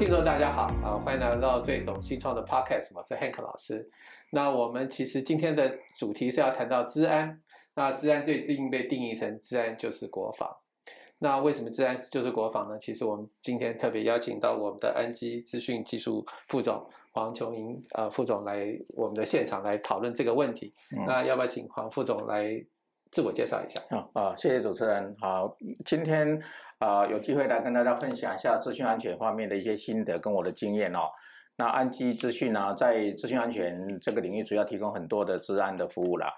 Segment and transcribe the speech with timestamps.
[0.00, 3.86] 听众大家好啊，欢迎来到最懂新创的 Podcast，我是 Hank 老师。
[4.30, 7.38] 那我们其实今天的主题是要谈到治安。
[7.74, 10.50] 那治安最近被定义成治安就是国防。
[11.18, 12.78] 那为什么治安就是国防呢？
[12.78, 20.72] 其实我们今天特别邀请到我们的安基资讯技术副总黄琼莹呃副总来我们的现场来讨论这个问题。
[21.06, 22.50] 那要不要请黄副总来
[23.12, 23.80] 自我介绍一下？
[23.90, 25.14] 啊啊，谢谢主持人。
[25.20, 26.40] 好，今天
[26.78, 31.08] 啊有机会来跟大家分享一下资讯安全方面的一些心得跟我的经验哦。
[31.56, 36.32] 那安基资讯呢，在资讯安全这个领域主要提供很多的治安的服务啦。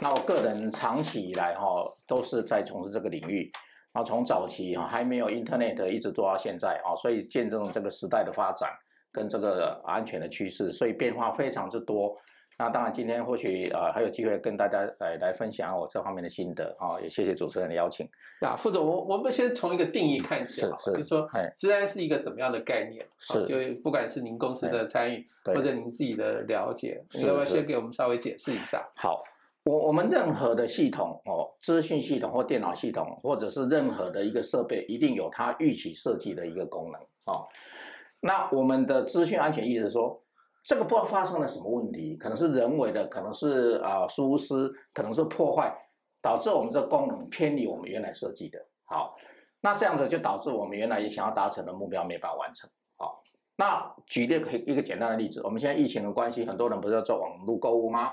[0.00, 1.66] 那我个人长期以来哈
[2.06, 3.50] 都是在从事这个领域。
[3.94, 8.68] 那从早期啊还没有 Internet 一直做到现在啊，所以见证了这个时代的发展
[9.10, 12.14] 跟这个安全的趋势，所以变化非常之多。
[12.58, 18.08] 那当然今天或许呃还有机会跟大家来来分享我这方面的心得啊，也谢谢主持人的邀请。
[18.40, 23.04] 那副总，我我们先从一个定义看起，是就说，治安是一个什么样的概念？
[23.18, 28.86] 是，就不管是您公司的参与或者您自己的了解，要不要先给我们稍微解释一下？
[28.96, 29.22] 好。
[29.64, 37.46] 我我们任何的系统哦，资讯系统或电脑系统，或者是任何的一个设备，一定有它预期设计的一个功能哦。
[38.18, 40.18] 那我们的资讯安全意思说，
[40.64, 45.74] 这个不知道发生了什么问题，可能是人为的，可能是啊疏失，可能是破坏，
[46.20, 48.58] 导致我们这功能偏离我们原来设计的。
[48.84, 49.16] 好，
[49.60, 52.68] 那这样子就导致我们原来也想要达成的目标没办法完成。
[52.96, 53.22] 好，
[53.56, 58.12] 那举例可以一个简单的例子，我们现在疫情的关系，很多人不是要做网络购物吗？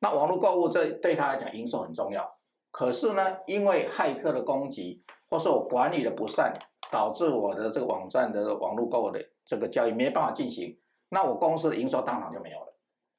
[0.00, 2.30] 那网络购物这对他来讲营收很重要，
[2.70, 6.56] 可是呢，因为骇客的攻击，或是我管理的不善，
[6.90, 12.74] 导致我的这个网站的网络购物的这个交易没办法进行，那我公司的营收当场就没有了。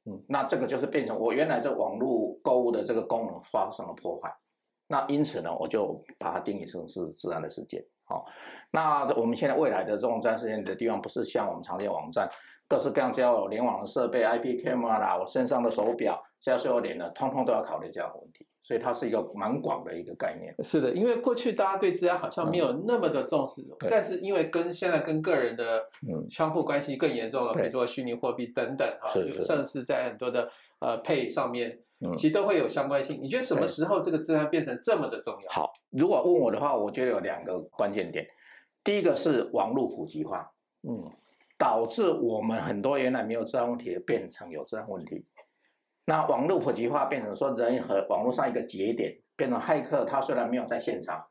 [0.05, 4.33] 嗯，那这个就是变成我原来这网络购物的这个功能发生了破坏，
[4.87, 7.83] 那因此呢，我就把它定义成是自然的事件。
[8.05, 8.25] 好，
[8.71, 12.29] 那我们现在未来的这种战事件的地方，不是像我们常见网站。
[12.67, 18.47] 各式各样只要有联网的设备，IP camera 啦，我身上的手表，只要是有连的，通通都要考虑这样的问题。
[18.69, 20.53] 所以它是一个蛮广的一个概念。
[20.63, 25.83] 是的，因为过去大家对治安好像没有那么的重视，但是因为跟现在跟个人的
[26.29, 29.09] 相互关系更严重了，比如说虚拟货币等等啊，
[29.41, 30.47] 甚至在很多的
[30.77, 31.79] 呃配上面，
[32.15, 33.19] 其实都会有相关性。
[33.19, 35.51] 你觉得什么时候这个治安变成这么的重要？
[35.51, 38.27] 好，如果问我的话，我觉得有两个关键点。
[38.83, 40.51] 第一个是网络普及化，
[40.87, 41.09] 嗯。
[41.57, 45.25] 导致我们很多原来没有治安问题的变成有治安问题。
[46.09, 51.23] 那网络普及化变成说人和网络上一个节点，变成骇客，他虽然没有在现场，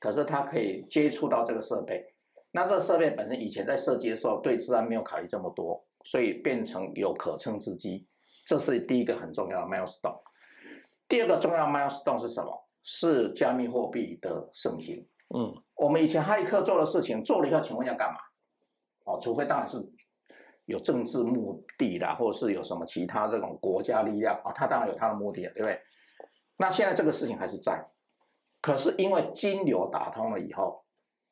[0.00, 2.04] 可是他可以接触到这个设备。
[2.50, 8.08] 那这个设备本身以前在设计的时候对治安没有考虑这么多，所以变成有可乘之机。
[8.44, 10.20] 这是第一个很重要的 milestone。
[11.06, 12.66] 第二个重要 milestone 是什么？
[12.82, 15.06] 是加密货币的盛行。
[15.32, 18.16] 嗯，我们以前骇客做的事情做了以后，请问要干嘛？
[19.04, 19.78] 哦，除非当然是
[20.66, 25.78] 有政治目的啦，或者是有什么其他这种国家力量啊，他当然有他的目的，对不对？
[26.56, 27.84] 那现在这个事情还是在，
[28.60, 30.84] 可是因为金流打通了以后，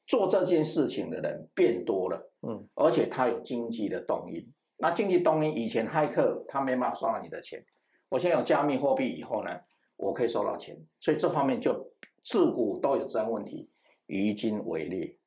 [0.06, 4.52] 做这件事情的人变多了，嗯，而且他有经济的动因。
[4.76, 7.64] 那经济动因以前骇客他没办法收到你的钱，
[8.08, 9.50] 我现在有加密货币以后呢，
[9.96, 11.92] 我可以收到钱，所以这方面就
[12.24, 13.70] 自古都有这样问题，
[14.06, 15.18] 于今为例。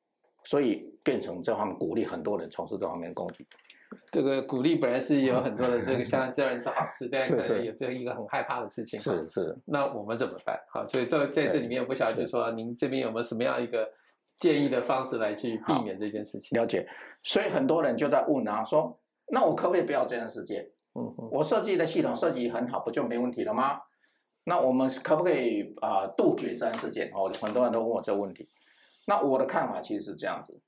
[0.44, 3.44] 所以变成这方面鼓励很多人从事这方面的攻击。
[4.10, 8.98] 这个鼓励本来是有很多的这个相这样是好事，但可能也是一个很害怕的事情。
[8.98, 9.56] 是是。
[9.64, 10.58] 那我们怎么办？
[10.72, 13.88] 好，所以在在这里面，我不晓得，就是说您这边有没有什么样一个
[14.36, 16.58] 建议的方式来去避免这件事情？
[16.58, 16.86] 了解。
[17.22, 18.98] 所以很多人就在问啊，说
[19.28, 20.68] 那我可不可以不要这样事件？
[20.94, 21.28] 嗯嗯。
[21.30, 23.80] 我设计的系统设计很好，不就没问题了吗？
[24.44, 27.10] 那我们可不可以啊杜绝这样事件？
[27.14, 28.48] 哦，很多人都问我这个问题。
[29.06, 30.60] 那我的看法其实是这样子：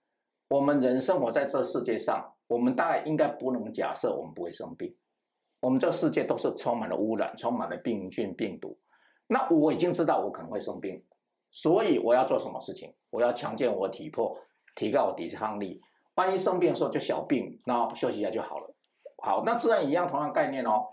[0.49, 4.97] 我们人生活在这世界上，我们大概应该不能假设我们不会生病。
[5.61, 8.77] 我们这世界都是充满了污染，充满了病菌、病毒。
[9.29, 11.05] 那我已经知道我可能会生病，
[11.53, 12.93] 所以我要做什么事情？
[13.11, 14.37] 我要强健我体魄，
[14.75, 15.81] 提高我抵抗力。
[16.17, 18.75] 万一生病的时候就小病，那休息一下就好了。
[19.23, 20.89] 好，那自然一样，同样概念哦。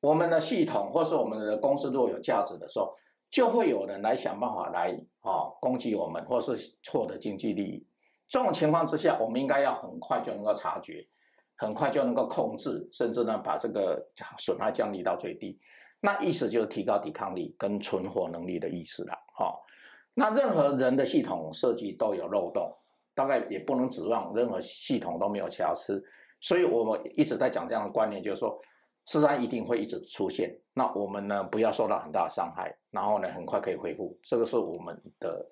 [0.00, 2.94] 我们的系统或是我们的公司如果有价值的时候。
[3.30, 7.84] 就会有人来想办法来啊攻击我们，或是错的经济利益。
[8.28, 11.06] 这种情况之下，我们应该要很快就能够察觉，
[11.56, 14.04] 很快就能够控制，甚至呢把这个
[14.38, 15.58] 损害降低到最低。
[16.00, 19.14] 那意思就是提高抵抗力跟存活能力的意思了。
[19.36, 19.54] 哈，
[20.14, 22.70] 那任何人的系统设计都有漏洞，
[23.14, 26.02] 大概也不能指望任何系统都没有瑕疵。
[26.40, 28.60] 所以我们一直在讲这样的观念，就是说，
[29.04, 30.54] 治安一定会一直出现。
[30.72, 34.18] 那我们呢，不要受到很大的伤害，然后呢，很快可以恢复。
[34.22, 35.46] 这个是我们的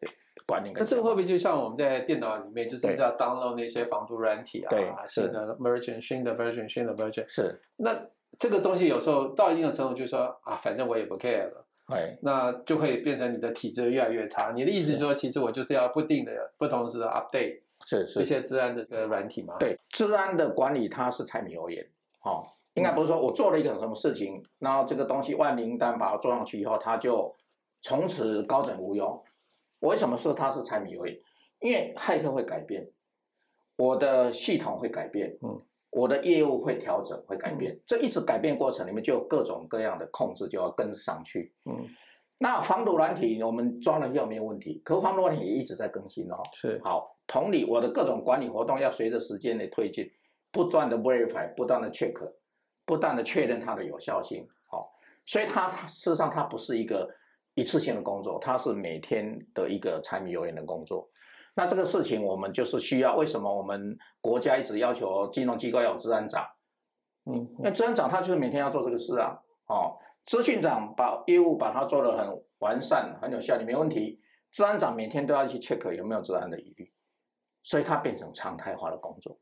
[0.47, 0.75] 观念。
[0.77, 4.71] 那这个会不会就像我们在电脑里面，就是要 download 那些防毒软体啊？
[4.71, 7.25] 对，新的 version，新的 version，新的 version。
[7.29, 7.61] 是。
[7.77, 7.97] 那
[8.39, 11.67] 这个东西有时候到一定的程度，就说啊，反正我也不 care 了。
[11.87, 14.53] 哎，那就会变成你的体质越来越差。
[14.53, 19.57] 你的意思是说，其实我就是要不定的、不同时的 update，是是一些治安的这个软体嘛？
[19.59, 21.85] 对，治安的管理它是柴米油盐，
[22.23, 27.35] 哦，应该不是说我做了一个什么事情，然后这个东西万灵丹把它做上去以后，它就
[27.81, 29.23] 从此高枕无忧。
[29.81, 31.17] 为什么说它是柴米油盐？
[31.61, 32.91] 因为骇客会改变，
[33.77, 35.61] 我的系统会改变，嗯。
[35.95, 41.53] 我的业务会调整，会改变，这一直改变过程里面就有各种各样的控制就要跟上去。
[41.67, 41.87] 嗯，
[42.39, 46.41] 那防毒软体我们装了又没有问题，可防毒软体也一直在更新哦。
[46.55, 50.11] 是，好，同理，我的各种管理活动要随着时间的推进，
[50.51, 52.15] 不断的 verify，不断的 check，
[52.85, 54.47] 不断的确认它的有效性。
[54.69, 54.93] 好，
[55.27, 57.09] 所以它事实上它不是一个
[57.55, 61.09] 一次性的工作，它是每天的一个柴米油盐的工作。
[61.55, 66.47] 那这个事情我们就是需要，为什么我们国家一直要求金融机构要有治安长？
[67.27, 69.39] 嗯，那治安长他就是每天要做这个事啊。
[69.67, 74.21] 哦，资讯长把业务把它做得很完善、很有效率，没问题。
[74.51, 76.93] 治安长每天都要去 check 有没有治安的疑虑，
[77.63, 79.39] 所以它变成常态化的工作。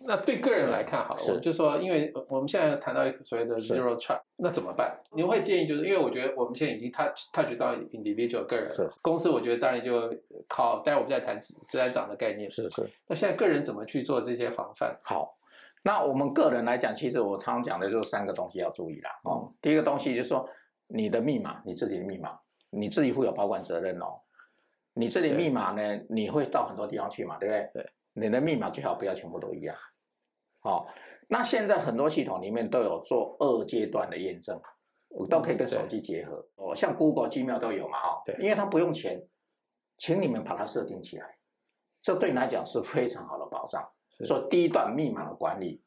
[0.00, 4.98] 那对个人来看，好了，我就说，因为我们现在谈到所谓的 zero trust，那怎么办？
[5.12, 8.70] 你会建议就是，因为我觉得我们现在已经 touch touch 到 individual 个人，
[9.02, 10.12] 公司我觉得当然就
[10.48, 12.50] 靠，待会我们再谈自然长的概念。
[12.50, 12.88] 是是。
[13.06, 14.98] 那现在个人怎么去做这些防范？
[15.02, 15.36] 好，
[15.82, 19.10] 那我们个人来讲，其实我常讲的就是三个东西要注意啦。
[19.24, 20.48] 哦，第一个东西就是说，
[20.88, 22.38] 你的密码，你自己的密码，
[22.70, 24.20] 你自己负有保管责任哦。
[24.94, 27.70] 你这里密码呢，你会到很多地方去嘛，对不对？
[27.74, 27.90] 对。
[28.14, 29.76] 你的密码最好不要全部都一样，
[30.60, 30.86] 好，
[31.28, 34.58] 那现在很多系统里面都有做二阶段的验证，
[35.28, 39.20] 都可以跟手机结合哦，像 Google、Gmail 都有嘛，哈，对，因为它不用钱，
[39.98, 41.26] 请你们把它设定起来，
[42.00, 43.84] 这对你来讲是非常好的保障。
[44.24, 45.82] 所以第一段密码的管理，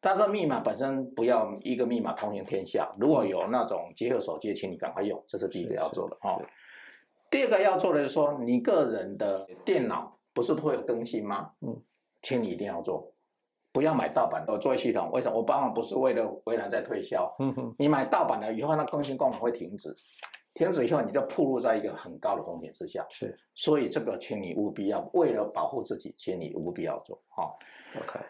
[0.00, 6.42] 但是密码本身不要一个密码通行天下，如果有那种结合手机，请你赶快用，这是第一个要做的哦。
[7.30, 10.17] 第二个要做的是说，你个人的电脑。
[10.38, 11.50] 不是会有更新吗？
[11.62, 11.82] 嗯，
[12.22, 13.12] 请你一定要做，
[13.72, 15.10] 不要买盗版的作业系统。
[15.10, 15.36] 为什么？
[15.36, 17.34] 我当然不是为了微软在推销。
[17.40, 19.92] 嗯哼，你买盗版的以后，那更新功能会停止，
[20.54, 23.04] 停止以后你就暴露在一个很高的风险之下。
[23.10, 27.20] 是，所以这个请你务必要为了保护自己，请你务必要做。
[27.30, 27.58] 好
[27.96, 28.20] ，OK。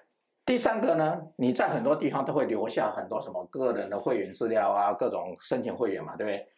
[0.46, 6.48] 第三个呢，你在很多地方都会留下很多什么个人的会员资料啊，各种申请会员嘛，对不对？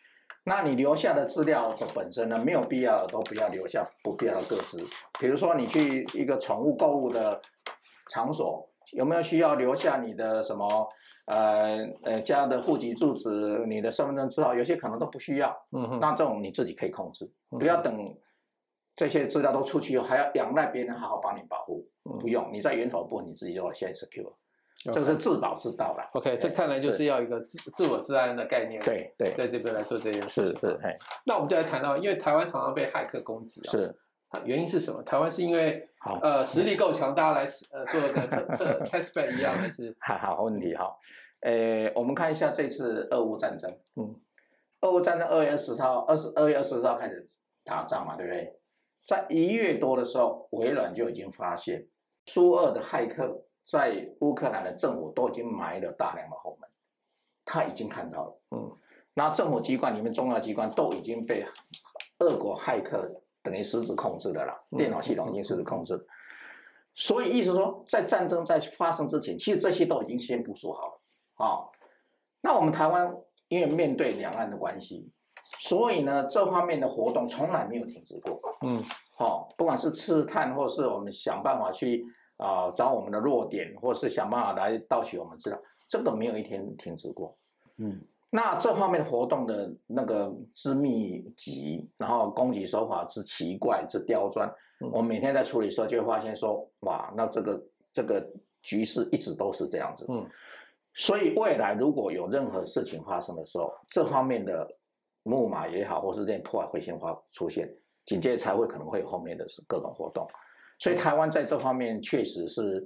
[0.45, 4.83] 那你留下的资料的本身呢，没有必要都不要留下不必要的个资。
[5.19, 7.41] 比如说你去一个宠物购物的
[8.11, 10.89] 场所，有没有需要留下你的什么
[11.27, 13.29] 呃呃家的户籍住址、
[13.67, 14.55] 你的身份证字号？
[14.55, 15.57] 有些可能都不需要。
[15.73, 16.01] 嗯哼。
[16.01, 18.17] 那这种你自己可以控制，不要等
[18.97, 21.87] 这些资料都出去后，还要仰赖别人好好帮你保护。
[22.19, 24.33] 不用，你在源头部你自己就先 secure。
[24.85, 26.03] 这个是自保之道了。
[26.15, 28.81] OK，这看来就是要一个自自我自安的概念。
[28.83, 30.47] 对对，在这边来做这件事。
[30.47, 30.97] 是是，哎，
[31.27, 33.71] 那我们就来谈到，因为台湾常常被骇客攻击啊。
[33.71, 33.95] 是。
[34.45, 35.03] 原因是什么？
[35.03, 35.87] 台湾是因为
[36.23, 37.45] 呃实力够强，大家来
[37.75, 39.95] 呃做个测 测 test 一样，还是？
[40.01, 40.97] 好好问题哈。
[41.41, 43.71] 呃，我们看一下这次俄乌战争。
[43.97, 44.15] 嗯。
[44.81, 47.27] 俄乌战争二月二十号，二十二月二十号开始
[47.65, 48.57] 打仗嘛，对不对？
[49.05, 51.87] 在一月多的时候，微软就已经发现
[52.25, 53.45] 苏俄的骇客。
[53.65, 56.69] 在乌克兰的政府都已经埋了大量的后门，
[57.45, 58.77] 他已经看到了，嗯，
[59.15, 61.47] 那政府机关里面重要机关都已经被
[62.19, 66.05] 俄国骇客等于实质控制的了啦，电脑系统已经实质控制，
[66.95, 71.01] 所以意思说，在战争在发生之前，其实这些都已经先部署好了，
[71.47, 71.63] 啊，
[72.41, 73.15] 那我们台湾
[73.49, 75.13] 因为面对两岸的关系，
[75.61, 78.83] 所以呢，这方面的活动从来没有停止过，嗯，
[79.17, 82.05] 好，不管是刺探或是我们想办法去。
[82.41, 87.37] 啊，找我们的弱点，或是想办法来盗取我们资料，这个没有一天停止过。
[87.77, 94.51] 嗯，那这方面活动的那个之密集，然后攻击手法之奇怪、之刁钻，
[94.91, 98.27] 我们每天在处理的时候就会发现说，哇，那这个这个
[98.63, 100.07] 局势一直都是这样子。
[100.09, 100.27] 嗯，
[100.95, 104.67] 所以未来如果有任何事情发生的时候，这方面的
[105.25, 107.71] 木马也好，或是这些破坏会先发出现，
[108.07, 110.27] 紧接着才会可能会有后面的各种活动。
[110.81, 112.85] 所以台湾在这方面确实是，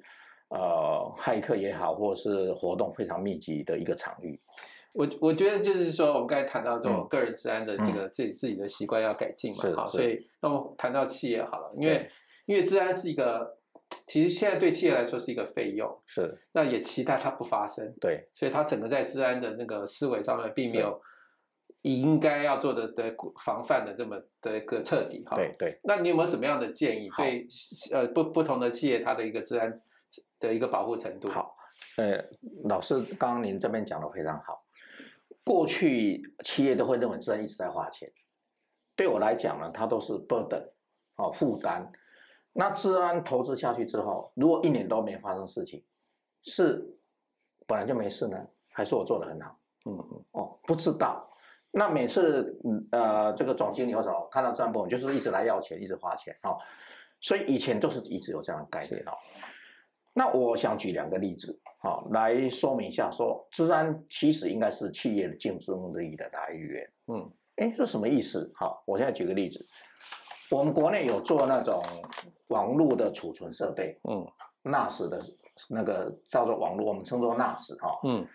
[0.48, 4.38] 呃，骇客也好，或者是活动非常密集的一个场域。
[4.96, 12.08] 我我觉得就是说，我们刚才谈到这种个人治安的这个自己自己的习惯要改进嘛，好，所以那我谈到企业好了，因为
[12.46, 13.56] 因为治安是一个
[14.06, 17.92] 其实现在对企业来说是一个费用，是，那也期待它不发生。
[18.00, 21.00] 对，所以它整个在治安的那个思维上面，并没有
[21.84, 23.14] 应该要做的的
[23.44, 25.36] 防范的这么的一个彻底哈。
[25.36, 25.78] 对对。
[25.84, 27.10] 那你有没有什么样的建议？
[27.14, 27.46] 对，
[27.92, 29.72] 呃，不不同的企业，它的一个治安
[30.40, 31.28] 的一个保护程度？
[31.28, 31.54] 好，
[31.98, 32.24] 呃，
[32.64, 34.64] 老师刚刚您这边讲的非常好。
[35.44, 38.10] 过去企业都会认为治安一直在花钱，
[38.96, 40.66] 对我来讲呢，它都是 burden，
[41.16, 41.92] 哦，负担。
[42.54, 45.84] 那治安投资下去之后，如果一年都没发生事情，
[46.44, 46.82] 是
[47.66, 48.38] 本来就没事呢，
[48.72, 49.58] 还是我做的很好？
[49.84, 51.30] 嗯嗯哦，不知道。
[51.74, 56.56] 那每次嗯呃，这个总经理或者看到治安部门，就是一直来要钱，一直花钱哦。
[57.20, 59.12] 所以以前都是一直有这样的概念哦。
[60.12, 61.58] 那我想举两个例子。
[61.80, 66.90] 好，来说明一下，说治安其实应该是企业的竞争力的来源。
[67.08, 68.50] 嗯，哎，是什么意思？
[68.54, 69.66] 好，我现在举个例子，
[70.50, 71.82] 我们国内有做那种
[72.46, 74.26] 网络的储存设备，嗯
[74.62, 75.22] ，NAS 的
[75.68, 78.26] 那个叫做网络，我们称作 NAS 哈，嗯，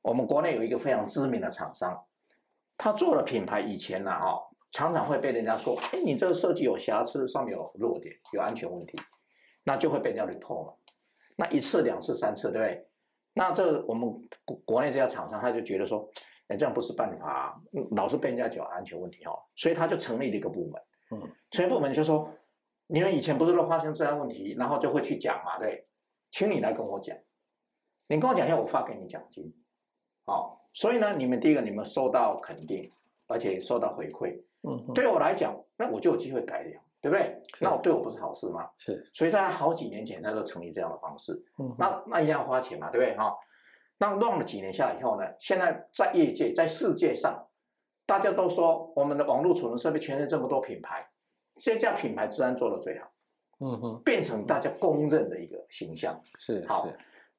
[0.00, 2.02] 我们国内有一个非常知名的厂商，
[2.84, 4.38] 他做了品牌以前呢，哈，
[4.70, 9.00] 常常会被人家说，哎，你这个设计有瑕疵，上面有弱点，有安全问题，
[9.64, 10.74] 那就会被人家 report 嘛，
[11.34, 12.86] 那一次、两次、三次，对不对？
[13.32, 14.06] 那这我们
[14.44, 16.06] 国国内这家厂商他就觉得说，
[16.48, 17.58] 哎，这样不是办法，
[17.92, 22.28] 老是被人家讲安全问题哦，所以他就成立了一个部门，嗯，成立部门就说，
[22.88, 25.88] 你们以前不是都发生治安问题，然后就会去讲嘛，对，
[26.32, 27.16] 请你来跟我讲，
[28.08, 29.54] 你跟我讲一下，我发给你奖金，
[30.26, 32.90] 好，所以呢，你们第一个你们受到肯定，
[33.26, 34.38] 而且受到回馈，
[34.68, 36.82] 嗯，对我来讲，那我就有机会改良。
[37.04, 37.38] 对不对？
[37.60, 38.66] 那我对我不是好事吗？
[38.78, 41.34] 是，所以在好几年前，他就成立这样的方式。
[41.58, 43.14] 嗯，那那一样花钱嘛，对不对？
[43.14, 43.36] 哈，
[43.98, 47.46] 那弄了几年下来以后呢，现在在业界，在世界上，
[48.06, 51.06] 大家都说我们的网络储存设备全是这么多品牌，
[51.60, 53.12] 这家品牌自然做的最好。
[53.58, 56.18] 嗯哼，变成大家公认的一个形象。
[56.38, 56.88] 是，好。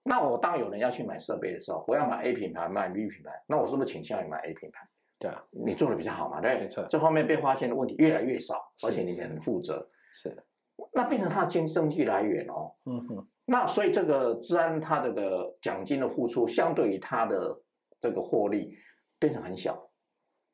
[0.08, 4.88] 那我当有人要去买设备的时候，我要买 A 品牌，买 B 品牌，那我是不是倾向于买 A 品牌？
[5.18, 6.86] 对啊，你做的比较好嘛，对，没错。
[6.92, 10.46] 这方面被发现的问题越来越少，而且你也很负责，是。
[10.94, 13.28] 那变成他的经济来源哦，嗯哼。
[13.46, 17.60] 那所以这个治安他这个奖金的付出，相对于他的
[18.00, 18.78] 这个获利
[19.18, 19.90] 变成很小，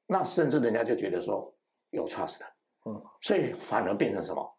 [0.08, 1.53] 那甚至人家就觉得说
[1.89, 2.39] 有 trust，
[2.86, 4.58] 嗯，所以反而变成什么？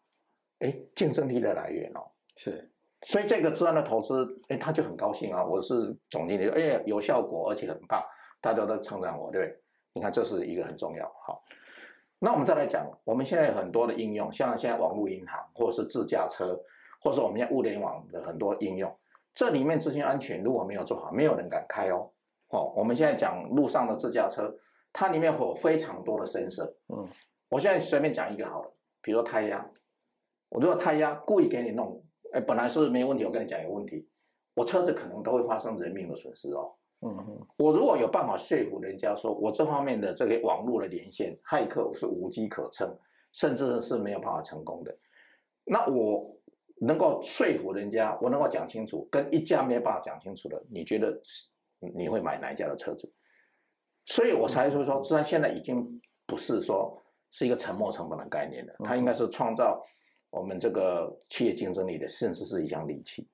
[0.59, 2.72] 哎，竞争力的来源哦，是。
[3.05, 8.03] 所以这个治安的投资，哎，他就很高兴啊，我是总经理，哎，有效果，而且很棒，
[8.41, 9.59] 大家都称赞我，对不对？
[9.93, 11.05] 你看，这是一个很重要。
[11.25, 11.43] 好，
[12.19, 16.59] 那我们再来讲，我们现在有很多的应用，像现在网络银行，或者是自驾车，
[17.01, 18.91] 或者是我们现在物联网的很多应用，
[19.35, 22.09] 这里面资讯安全如果没有做好，没有人敢开哦。
[22.49, 24.55] 哦，我们现在讲路上的自驾车，
[24.91, 26.71] 它里面会有非常多的 sensor。
[26.87, 27.07] 嗯，
[27.49, 29.69] 我现在随便讲一个好了，比如说胎压，
[30.49, 34.07] 我如果胎压故意给你弄，哎，本来是没问题，我跟你讲有问题，
[34.55, 36.73] 我车子可能都会发生人命的损失哦。
[37.05, 42.97] 嗯我如果有办法说服人家说，我这方面的这个网络的连线骇客是无机可乘，
[43.33, 44.97] 甚至是没有办法成功的，
[45.65, 46.33] 那我
[46.79, 51.21] 能够说服人家，我能够讲清楚，跟一家没办法讲清楚的，你觉得
[51.79, 53.11] 你会买哪一家的车子？
[54.05, 56.97] 所以我才说说，虽然现在已经不是说
[57.31, 59.85] 是一个沉没成本的概念了，它应该是创造
[60.33, 63.27] 我们这个企业竞争力的，甚至是一项利器。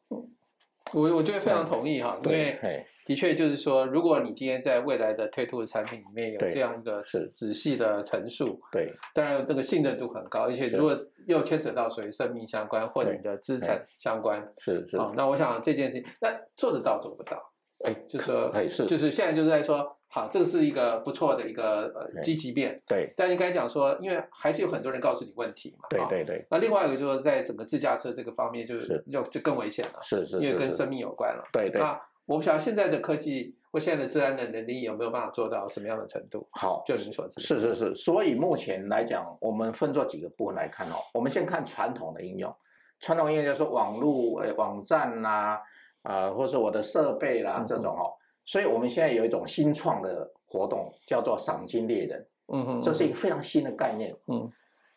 [0.91, 2.59] 我我觉得非常同意哈，因为
[3.05, 17.37] 的确就是说，如果你今天在未来的推出的产品里面有这样一个仔细的陈述，对，当然这个信任度很高，而且如果又牵扯到属于生命相关或你的资产相关，是是，那我想这件事情，那做得到做不到？
[17.85, 19.95] 哎，就是说，是，就是现在就是在说。
[20.11, 22.81] 好，这个是一个不错的一个呃积极变。
[22.87, 23.13] 对。
[23.15, 25.85] 但你刚才讲说，因为还是有很多人告诉你问题嘛。
[25.87, 26.43] 对对对。
[26.49, 29.99] 那另外一个就是，在整个自驾车这个方面，就是就就更危险了。
[30.01, 30.37] 是是。
[30.41, 31.43] 因为跟生命有关了。
[31.53, 31.79] 对对。
[31.79, 36.47] 那我不晓得现在的科技或现在的治安的能力有没有办法做到什么样的程度？
[36.53, 37.39] 好，就您所知。
[37.41, 37.93] 是是是。
[37.93, 40.95] 所以目前来讲，我们分作几个部分来看哦。
[41.13, 42.51] 我们先看传统的应用，
[42.99, 45.61] 传统应用就是网络呃网站啦，
[46.01, 48.13] 啊，或是我的设备啦这种哦。
[48.49, 52.27] 所以我们现在有一种新创的活动，叫做赏金猎人。
[52.51, 54.11] 嗯哼，这是一个非常新的概念。
[54.25, 54.51] 嗯，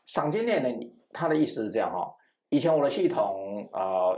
[0.07, 2.11] 赏金猎人，它的意思是这样哈。
[2.49, 4.17] 以前我的系统啊，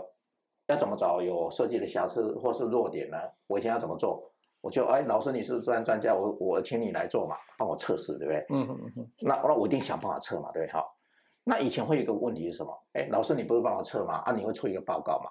[0.68, 3.18] 要怎么找有设计的瑕疵或是弱点呢？
[3.48, 4.22] 我以前要怎么做？
[4.60, 8.46] 我就哎，老师你是专专家，我我请你来做嘛，帮我测试，对不对？
[8.50, 9.10] 嗯哼嗯哼。
[9.18, 10.96] 那那我一定想办法测嘛，对好。
[11.42, 12.72] 那以前会有一个问题是什么？
[12.92, 14.18] 哎，老师你不是帮我测吗？
[14.18, 15.28] 啊，你会出一个报告嘛？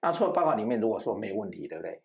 [0.00, 2.00] 那出了报告里面如果说没问题，对不对？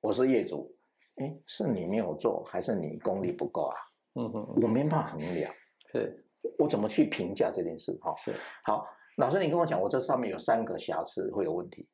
[0.00, 0.74] 我是业主。
[1.20, 3.76] 哎，是你没有做，还是你功力不够啊？
[4.14, 5.52] 嗯哼，我没办法衡量，
[5.92, 6.24] 是，
[6.58, 7.92] 我怎么去评价这件事？
[8.00, 8.34] 哈，是，
[8.64, 8.86] 好，
[9.18, 11.86] 老师，你跟我讲，我这上面有三个瑕疵会有问题，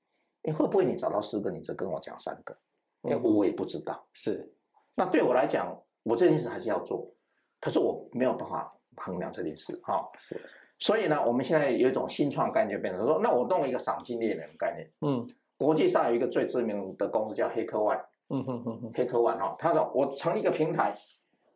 [0.42, 2.56] 你会不会你找到四个，你只跟我讲三个？
[3.02, 4.06] 因为我也不知道。
[4.12, 4.54] 是，
[4.94, 7.12] 那对我来讲，我这件事还是要做，
[7.60, 10.08] 可是我没有办法衡量这件事，哈。
[10.18, 10.40] 是，
[10.78, 14.90] 所以呢，我们现在有一种新创概念，变成说，那我弄一个赏金猎人概念。
[15.00, 15.28] 嗯
[15.58, 20.94] 国际上有一个最知名的公司叫黑客 One，嗯哼哼哼，黑客 One 哈，他说我成立一个平台，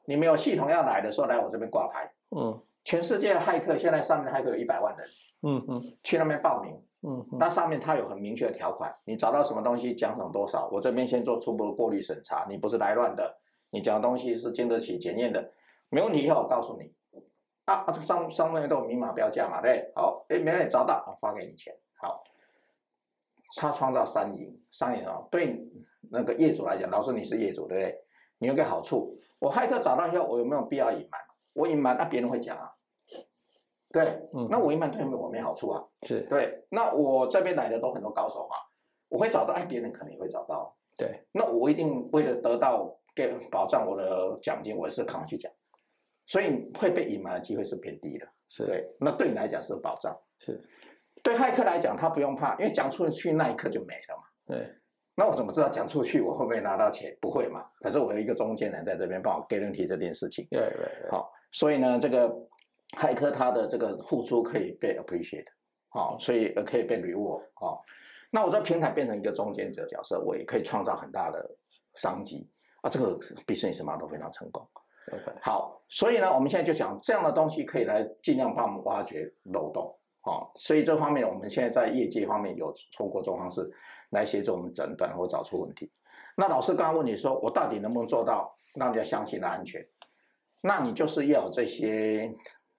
[0.04, 2.60] 你们有系统要来的时候来我这边挂牌，嗯。
[2.82, 5.06] 全世界的骇客现在上面的骇客有一百万人，
[5.42, 6.72] 嗯嗯去那边报名，
[7.02, 13.36] 嗯嗯，那上面它有很明确的条款，你找到什么东西奖赏多少，我这边先做初步的过滤审查，你不是来乱的，
[13.68, 15.52] 你讲的东西是经得起检验的，
[15.90, 16.90] 没问题以后我告诉你，
[17.66, 21.89] 啊上上面都有明码标价嘛，对，好，哎，没问题，找到，我，发给你钱，好，
[23.56, 25.66] 他创造三赢，三赢哦，对
[26.10, 27.98] 那个业主来讲，老师你是业主对不对？
[28.38, 31.20] 你有个好处，我骇客找到以后，我有没有必要隐瞒？
[31.52, 32.72] 我隐瞒，那别人会讲啊，
[33.92, 34.48] 对，嗯。
[34.50, 35.84] 那我隐瞒对我没好处啊。
[36.06, 36.22] 是。
[36.30, 38.56] 对，那我这边来的都很多高手嘛，
[39.08, 45.52] 我会找到，哎，别人可能也会找到，对，那我一定为了得到给保障我的奖金，我是扛去讲，
[46.26, 48.26] 所以会被隐瞒的机会是偏低的。
[48.48, 48.64] 是。
[48.64, 50.62] 对，那对你来讲是保障，是，
[51.22, 54.22] 对骇客来讲他不用怕，因为讲出去那一刻就没了嘛。
[54.46, 54.74] 对，
[55.14, 57.16] 那我怎么知道讲出去我会不会拿到钱？
[57.20, 57.64] 不会嘛。
[57.80, 60.46] 可是我有一个中间人在这边帮我 guarantee 这件事情。
[60.50, 62.28] 对对对，好，所以呢，这个
[62.98, 65.46] 骇客他的这个付出可以被 appreciate，
[65.90, 67.84] 好，所以呃可以被 reward，好，
[68.30, 71.56] 那我在平台变成一个中间者角色，我也可以创造很大的
[71.94, 72.48] 商机
[72.80, 74.66] 啊，这个 business model 非常成功。
[75.12, 83.70] OK，好，所以呢，我们现在就想这样的东西可以来尽量帮我们挖掘漏洞，好，所以这方面我们现在在业界方面有通过这种方式
[84.10, 85.90] 来协助我们诊断或找出问题。
[86.36, 89.86] 那老师刚刚问你说，我到底能不能做到让人家相信的安全？
[90.60, 92.30] 那你就是要有这些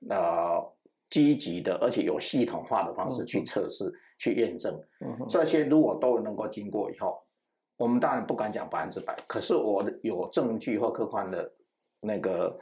[0.10, 0.64] 呃
[1.10, 4.80] 积极的，而且有系统化的方式去测试、去验证。
[5.00, 7.20] 嗯，这些如果都能够经过以后，
[7.78, 11.52] 我们当然不敢讲百分之百，可是我有证据或客观的
[12.00, 12.56] 那个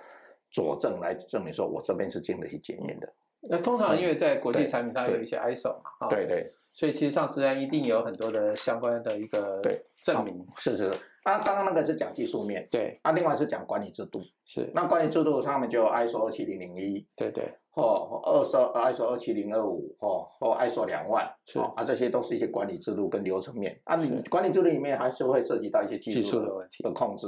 [0.52, 3.13] 佐证来证明说我这边是经得起检验的。
[3.41, 6.54] 那通常因为在国际产品上有一些 ISO 嘛，哈，对对。
[6.71, 10.99] 所以其实上自然一定有很多的相关的一个对证明，是是是。
[11.23, 14.21] 啊，刚刚那个是讲技术面，对，啊，另外是讲管理制度。
[14.45, 21.60] 是，那管理制度上面就有 ISO 二七零零一，对对，或二十 ISO 二七零二五，或或 ISO 两万，是。
[21.60, 23.78] 哦啊，这些都是一些管理制度跟流程面。
[23.84, 23.95] 啊。
[23.95, 26.84] 你管理制度里面还是会涉及到一些技术的问题。
[26.84, 27.28] 的控制，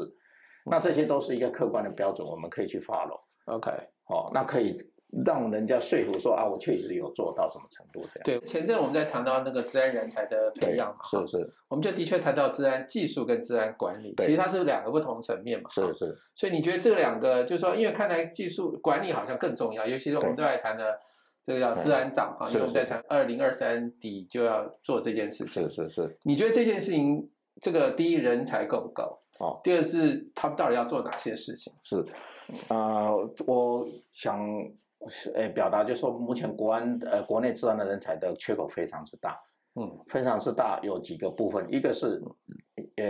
[0.65, 3.19] 那这些都是一个客观的标准，我们可以去 follow。
[3.45, 3.71] ，OK，
[4.07, 4.77] 哦，那可以
[5.25, 8.23] 让人家说服说啊，我确实有做到什么程度这样。
[8.23, 11.37] 对，前阵我们在谈到那个治安人才的培对养嘛，哈是。
[11.37, 20.97] 是我们就的确谈到治安技术跟治安管理，其实它是两个不同层面嘛，是是，所以你觉得这两个，就是说，因为看来技术管理好像更重要，尤其是我们都在谈的
[21.45, 25.69] 这个叫治安长哈，因是为我们在谈二零二三底就要做这件事情。
[25.69, 25.83] 是。
[25.83, 27.29] 是是，你觉得这件事情，
[27.61, 29.19] 这个第一人才够不够？
[29.39, 31.73] 哦，第二是他们到底要做哪些事情？
[31.83, 32.05] 是，
[32.67, 33.11] 啊，
[33.47, 34.39] 我想
[35.07, 39.39] 是诶表达就是说，目前国安呃国内治安的人才的缺口非常之大，
[39.75, 42.21] 嗯，非常之大，有几个部分，一个是
[42.97, 43.05] 呃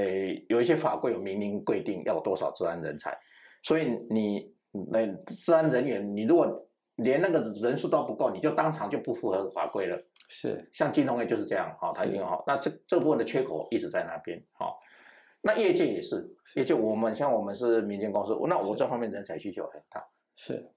[0.49, 3.17] 有一些法规有明令规定要有多少治安人才，
[3.63, 4.53] 所以你
[4.91, 10.01] 那治安人员，你如果连那个人数都不够，你就当场就不符合法规了。
[10.33, 12.41] 是像金融业就是这样，哈、它一定好。
[12.47, 14.79] 那这这部分的缺口一直在那边，好、
[15.41, 20.71] 那业界也是，业界我们像我们是民间公司，那我这方面人才需求很大，是，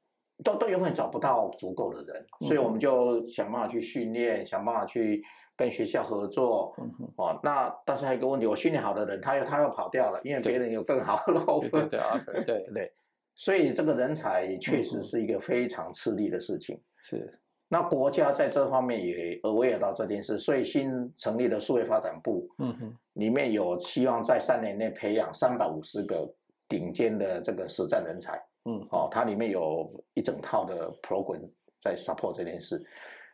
[0.44, 5.24] 都都永远找不到足够的人，所以我们就想办法去训练，想办法去
[5.56, 6.74] 跟学校合作。
[6.78, 12.92] 嗯，哦，那但是还有一个问题，我训练好的人，他又他又跑掉了，因为别人有更好的 offer 对对对啊，对 对，
[13.34, 16.78] 所以这个人才确实是一个非常吃力的事情。
[16.98, 26.28] 是，那国家在这方面也 aware 到这件事，所以新成立的数位发展部嗯哼，里面有希望在三年内培养三百五十个
[26.68, 28.40] 顶尖的这个实战人才。
[28.64, 31.48] 嗯，哦，它里面有一整套的 program
[31.80, 32.82] 在 support 这件事，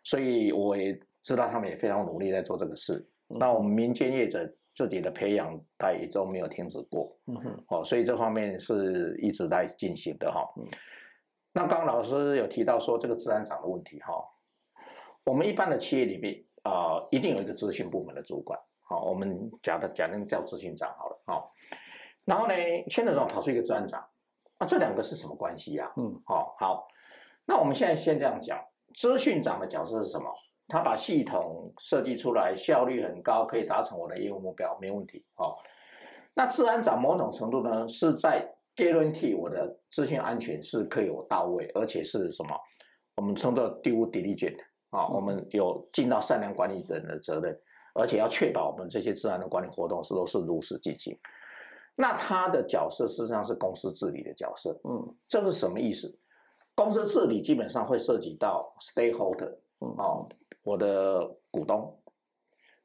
[0.04, 2.94] 所以我也知道他们也非常努力在做这个事。
[3.28, 7.16] 嗯那我们民间业者自己的培养，它也都没有停止过。
[7.26, 10.40] 嗯哼，哦，所以这方面是一直在进行的哈。
[10.56, 10.66] 嗯
[11.52, 14.14] 那刚刚老师有提到说这个治安长的问题哈，
[15.24, 21.52] 我们一般的企业里面啊、一定有一个资讯部门的主管，好，我们假的假定叫执行长好了，好，
[22.24, 22.54] 然后呢，
[22.88, 24.00] 现在怎么跑出一个治安长？
[24.60, 26.86] 啊，这两个是什么关系呀、嗯，好、好，
[27.46, 28.62] 那我们现在先这样讲，
[28.94, 30.26] 资讯长的角色是什么？
[30.68, 35.24] 他把系统设计出来，效率很高，可以达成我的业务目标，没问题。
[35.34, 35.56] 好、
[36.34, 38.46] 那治安长某种程度呢，是在
[38.76, 42.54] guarantee 我的资讯安全是可以有到位，而且是什么？
[43.16, 47.58] 我们称作 due diligence 啊，我们有尽到善良管理人的责任，
[47.94, 51.18] 而且要确保我们这些治安的管理活动是都是如实进行。
[51.94, 56.18] 那他的角色事实上是公司治理的角色，嗯，这是什么意思？
[56.74, 60.26] 公司治理基本上会涉及到 stakeholder，哦，
[60.62, 62.00] 我的股东、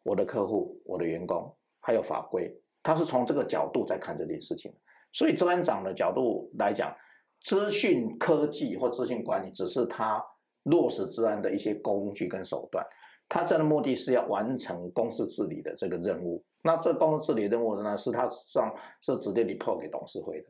[0.04, 4.74] 我的客户、我的员工，还有法规，他是从这个角度在看这件事情。
[5.14, 6.94] 所以，专案长的角度来讲，
[7.42, 10.22] 资讯科技或资讯管理只是他
[10.64, 12.86] 落实治安的一些工具跟手段，
[13.28, 16.44] 他真的目的是要完成公司治理的这个任务。
[16.62, 20.50] 那这公司治理任务呢，是他上是直接 report 给董事会的。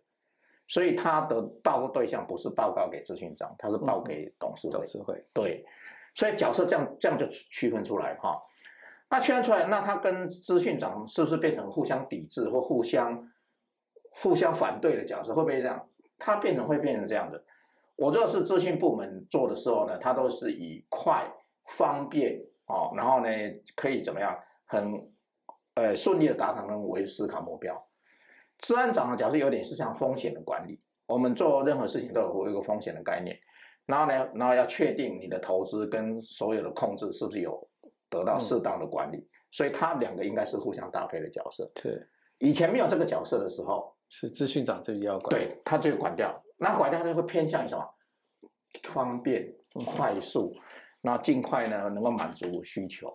[0.67, 4.73] 所以他的报告对象不是报告给咨询长，他是报给董事会。
[4.73, 5.65] 董事会对，
[6.15, 8.41] 所以角色这样这样就区分出来哈。
[9.09, 13.31] 那区分出来，那他跟资讯长是不是变成互相抵制或互相
[14.09, 15.33] 互相反对的角色？
[15.33, 15.87] 会不会这样？
[16.17, 17.43] 他变成会变成这样的。
[17.97, 21.31] 我如果是资讯部门做的时候呢，他都是以快、
[21.65, 23.27] 方便哦，然后呢
[23.75, 25.07] 可以怎么样，很
[25.75, 27.87] 呃顺利的达成任务为思考目标。
[28.59, 33.37] 治安长的角色有点是像风险的管理，我们做任何事情都有一个风险的概念，
[33.85, 37.67] 然后呢，然后要确定你的投资跟所有的控制是不是有
[38.09, 41.69] 得到适当的管理，所以他两个应该是互相搭配的角色。
[41.75, 42.01] 对，
[42.39, 47.85] 以前没有这个角色的时候，是资讯长这边要管，对，他就管掉，那管掉他就会偏向于什么？
[48.83, 49.53] 方便、
[49.85, 50.53] 快速，
[51.05, 53.07] 那尽快呢能够满足需求，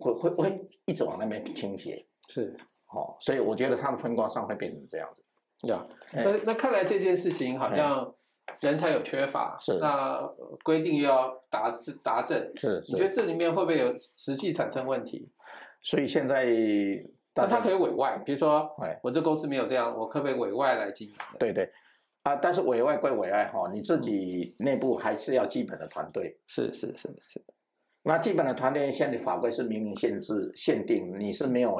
[0.00, 2.04] 会会会一直往那边倾斜。
[2.28, 2.56] 是。
[2.92, 5.68] 哦，所以我觉得他的分光上会变成这样子。
[5.68, 8.14] 呀，那那看来这件事情好像
[8.60, 10.22] 人才有缺乏，是那
[10.64, 12.82] 规定又要达达正，是。
[12.88, 15.28] 你觉得这里面会不会有实际产生问题？
[15.82, 16.46] 所以现在，
[17.34, 18.68] 那他可以委外，比如说，
[19.02, 21.14] 我这公司没有这样，我可不可以委外来经营？
[21.38, 21.70] 对对，
[22.26, 26.36] 啊，但是委外归委外哈，你自己内部还是要基本的团队。
[26.46, 27.44] 是是是是。
[28.02, 31.78] 那基本的团队现在法规是明明限制限定，你是没有。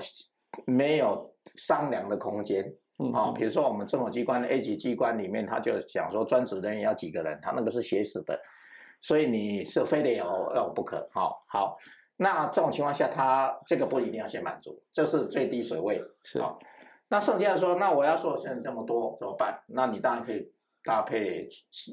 [0.64, 2.64] 没有商量的空间，
[3.12, 8.40] 啊，比如说我们政府机关的 A 级机关里面，他就讲说专职人员要几个人，他那个是写死的，
[9.02, 11.76] 所以你是非得要要不可，好，好，
[12.16, 16.56] 那这种情况下，他这个不一定要先满足，这是最低水位，是啊，
[17.08, 19.62] 那剩下的说，那我要做现在这么多怎么办？
[19.68, 21.48] 那你当然可以搭配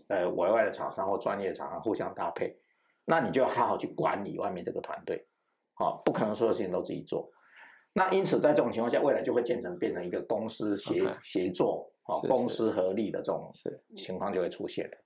[0.10, 2.58] 呃委外的厂商或专业的厂商互相搭配，
[3.06, 5.28] 那你就要好好去管理外面这个团队，
[5.76, 7.32] 好，不可能所有事情都自己做。
[7.94, 13.52] 那因此，在这种情况下，未来就会建成变成一个公司协协作、哦，公司合力的这种
[13.96, 14.98] 情况就会出现了。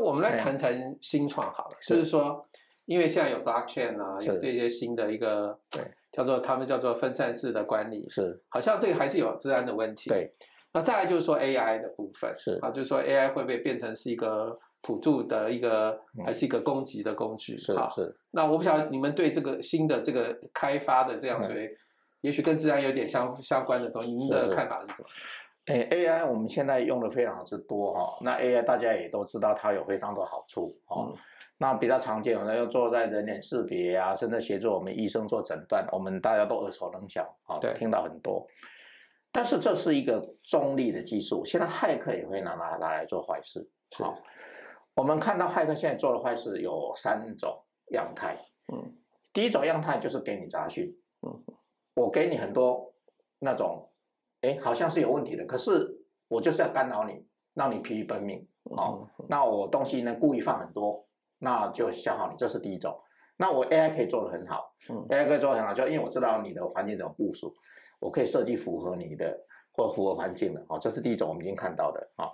[0.00, 2.46] 我们来谈谈新创好了，就是说，
[2.86, 5.82] 因为现在有 blockchain 啊，有这些新的一个对。
[6.12, 10.10] 叫做他们叫做分散式的管理，是好像这个还是有治安的问题。
[10.10, 10.28] 对，
[10.72, 17.56] 那再来就是说 AI 的部分，是啊，就是说 AI 会不会变成是一个辅助的一个，还是一个攻击的工具？
[17.58, 18.12] 是是。
[18.32, 21.68] 那我不晓得你们对这个新的这个开发的这样所以
[22.22, 25.08] 也许跟治安有点相相关的东西，您的看法是什么？
[25.66, 31.14] 哎，AI 我们现在用的非常之多哈，那 AI 大家也都知道它有非常多好处哦。
[31.58, 38.46] 那比较常见，我们要做在人脸识别啊，甚至协助我们医生做诊断，我们大家都耳熟能详啊，听到很多。
[39.30, 43.68] 但是这是一个中立的技术，现在骇客也会拿拿拿来做坏事。
[43.98, 44.18] 好，
[44.94, 48.38] 我们看到骇客现在做的坏事有三种样态。
[48.72, 48.96] 嗯，
[49.32, 50.90] 第一种样态就是给你杂讯。
[51.20, 51.44] 嗯，
[51.94, 52.90] 我给你很多
[53.38, 53.89] 那种，
[54.42, 55.88] 哎，好像是有问题的，可是
[56.28, 58.46] 我就是要干扰你，让你疲于奔命。
[58.64, 61.06] 哦，那我东西呢故意放很多。
[61.42, 62.94] 那就消耗你，这是第一种。
[63.38, 67.54] 那我 AI 可以做的很好，嗯，AI 可以做的很好，就因为我知道你的环境怎么部署，
[67.98, 69.34] 我可以设计符合你的
[69.72, 72.28] 或符合环境的，哦，这是第一种我们已经看到的，哦。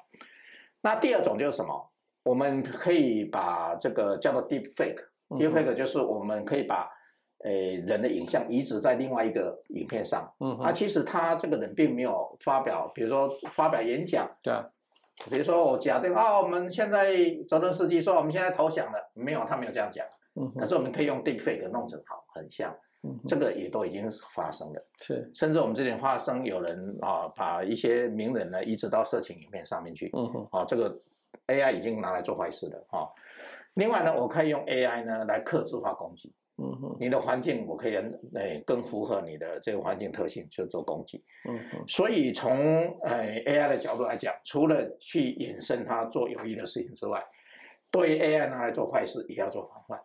[0.81, 1.93] 那第二种就是什么？
[2.25, 6.91] 我们可以把这个叫做 Deep Fake，Deep Fake 就是我们可以把
[7.45, 14.53] 诶人的影像移植在另外一个影片上，嗯，啊，其实他这个人并没有发表，比如说发表演讲，对。
[14.53, 14.67] 啊
[15.31, 17.09] 比如说我假定啊，我们现在
[17.49, 20.07] 泽伦斯基说我们现在投降了，没有，他没有这样讲。
[20.39, 22.77] 嗯，可是我们可以用 deepfake 弄成好很像，
[23.27, 24.87] 这个也都已经发生了。
[25.01, 30.11] 是，甚至我们这边发生有人啊，把一些名人呢移植到色情影片上面去。
[30.13, 30.95] 嗯哼，啊，这个
[31.47, 32.87] AI 已经拿来做坏事了。
[32.91, 33.11] 哈，
[33.73, 36.31] 另外呢，我可以用 AI 呢来克制化攻击。
[36.59, 37.95] 嗯哼，你的环境我可以
[38.35, 41.23] 诶更符合你的这个环境特性，去做攻击。
[41.49, 42.57] 嗯哼，所以从
[43.03, 47.23] 诶 AI 的角度来讲，除了去衍生它做有益的事情之外，
[47.91, 50.01] 对 AI 拿来做坏事也要做防范。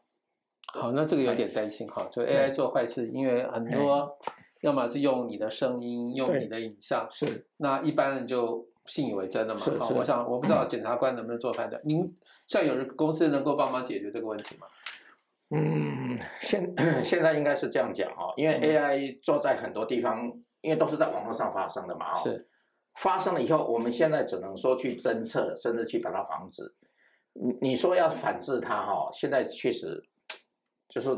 [0.73, 4.17] 好，那这个有点担心哈，就 AI 做坏事，因为很多
[4.61, 9.59] 要么是用你的声音，用你的影像，是，那一般人就信以为真的嘛。
[9.59, 11.81] 是是我想我不知道检察官能不能做判断。
[11.85, 12.13] 您
[12.47, 14.67] 像有人公司能够帮忙解决这个问题吗？
[15.53, 16.00] 嗯，
[16.41, 20.31] 现 现在应该是这样讲哈，因为 AI 做在很多地方，
[20.61, 22.47] 因为都是在网络上发生的嘛，是
[22.95, 26.63] 发生了以后，我们现在只能说去侦测，甚至去把它防止。
[27.33, 30.03] 你你说要反制它哈，现在确实
[30.89, 31.09] 就是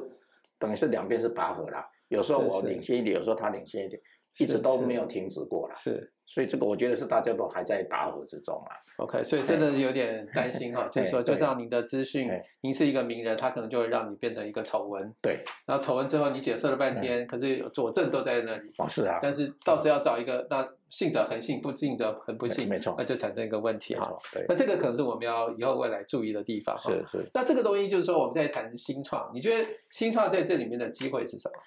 [0.59, 3.99] 等于是两边是拔河啦，有时候我领先一点，有时候他领先一点，
[4.37, 5.75] 一直都没有停止过了。
[5.75, 6.12] 是。
[6.25, 8.75] 所以这个我觉得是大家都还在拔河之中啊。
[8.97, 12.29] OK，所以真的有点担心哈， 就是说，就像您的资讯，
[12.61, 15.13] 您是一个名人，他可能就会让你变成一个丑闻。
[15.21, 15.43] 对。
[15.65, 18.69] 然后丑闻之后，你解释了半天，可是佐证都在那里。
[18.77, 19.19] 哦，是啊。
[19.21, 24.15] 但是到时要找一个，那信者恒信，不信者恒不信，没错，那就产生一个问题哈。
[24.31, 24.45] 对。
[24.47, 26.77] 那这个可能是我们要以后未来注意的地方。
[26.77, 27.27] 是是。
[27.33, 31.59] 那这个东西就是说，我们在谈新创，你觉得新创在这里面的机会是什么？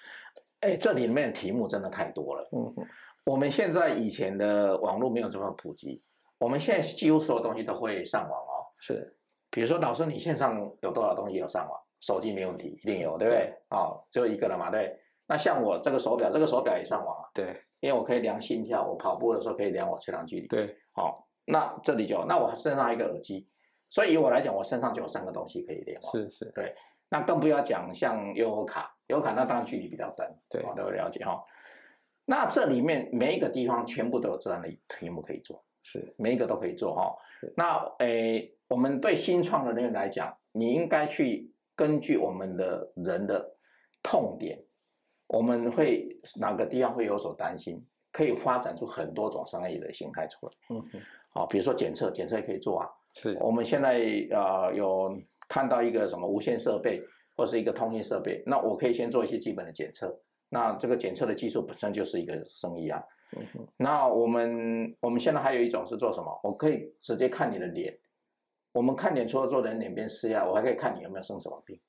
[0.61, 2.49] 哎，这里面题目真的太多了。
[2.53, 2.87] 嗯嗯。
[3.27, 6.01] 我们现在以前的网络没有这么普及，
[6.37, 8.63] 我们现在几乎所有东西都会上网哦。
[8.79, 9.13] 是，
[9.51, 11.77] 比如说老师，你线上有多少东西有上网？
[11.99, 13.53] 手机没问题，一定有，对不对？
[13.71, 14.97] 哦，就一个了嘛，对。
[15.27, 17.27] 那像我这个手表，这个手表也上网啊。
[17.33, 20.47] 对，因为我可以量心跳，我跑步的时候可以量我测量距离。
[20.47, 23.45] 对，好，那这里就，那我身上一个耳机，
[23.89, 26.11] 所以以我来讲，我身上就有三个东西可以连网。
[26.13, 26.73] 是是，对。
[27.09, 31.43] 那更不要讲像优卡，优卡那当然距离比较短，对，我都了解哈。
[32.29, 37.15] 那这里面每一个地方全部都有这样的题目可以做，是每一个都可以做哈。
[37.55, 43.55] 那诶，我们对新创的人员来讲，你应该去根据我们的人的
[44.03, 44.61] 痛点，
[45.27, 50.53] 我们会哪个地方会有所担心，可以发展出很多种商业的形态出来。
[50.71, 52.89] 嗯哼，好，比如说检测，检测也可以做啊。
[53.13, 57.01] 是，我们现在呃有看到一个什么无线设备
[57.37, 60.19] 或是一个通信设备，那我可以先做一些基本的检测。
[60.49, 63.03] 那这个检测的技术本身就是一个生意啊。
[63.75, 66.39] 那我们我们现在还有一种是做什么？
[66.43, 67.97] 我可以直接看你的脸。
[68.71, 71.79] 我们看脸除了做人脸辨识呀，我还可以看你有没有生什么病。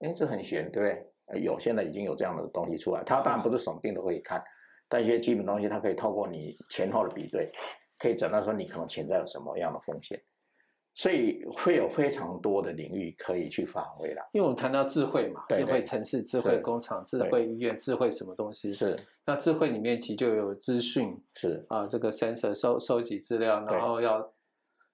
[0.00, 0.88] 哎，这很玄，对不
[1.32, 1.42] 对？
[1.42, 3.02] 有，现在已经有这样的东西出来。
[3.04, 4.42] 它当然不是什么病都可以看，
[4.88, 7.52] 但一些基本东西它可以透过你前后的比对，
[7.98, 10.20] 可以诊断说你可能潜在有什么样的风险。
[10.94, 18.96] 所以会有非常多的领域可以去发挥了，因为我们谈到智慧嘛，智慧城市、智慧工厂、智慧医院、智慧什么东西是？
[19.26, 24.32] 那智慧里面其实就有资讯是啊，这个 sensor 收收集资料，然后要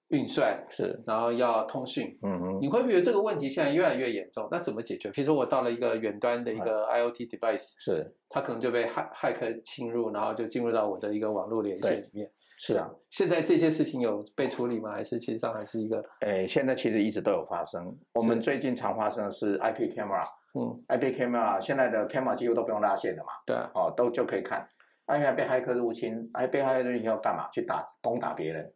[0.07, 2.17] 运算是，然后要通讯。
[2.23, 4.47] 嗯嗯，你会不会觉得这个问题现在越来越严重？
[4.49, 5.11] 那怎么解决？
[5.11, 12.31] 比如说我到了一个远端的一个 IOT device，是，它可能就被骇骇客侵入，然后就进入到我的一个网络连线里面。
[12.63, 14.91] 是啊，现在这些事情有被处理吗？
[14.91, 15.99] 还是其实上还是一个？
[16.19, 17.97] 诶，现在其实一直都有发生。
[18.13, 23.29] 我们最近常发生的是 IP camera，嗯，IP camera 现在的 camera 几乎都不用拉线的嘛。
[23.47, 24.63] 对，哦，都就可以看。
[25.07, 27.49] IP 被黑客入侵，IP 被黑客入侵要干嘛？
[27.51, 28.71] 去打攻打别人。